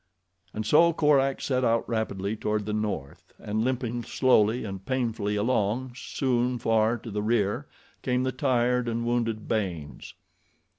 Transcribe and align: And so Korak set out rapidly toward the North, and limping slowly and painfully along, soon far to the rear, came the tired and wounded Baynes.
And 0.51 0.65
so 0.65 0.93
Korak 0.93 1.41
set 1.41 1.63
out 1.63 1.87
rapidly 1.87 2.35
toward 2.35 2.65
the 2.65 2.73
North, 2.73 3.33
and 3.37 3.63
limping 3.63 4.01
slowly 4.01 4.65
and 4.65 4.83
painfully 4.83 5.35
along, 5.35 5.91
soon 5.93 6.57
far 6.57 6.97
to 6.97 7.11
the 7.11 7.21
rear, 7.21 7.67
came 8.01 8.23
the 8.23 8.31
tired 8.31 8.87
and 8.87 9.05
wounded 9.05 9.47
Baynes. 9.47 10.15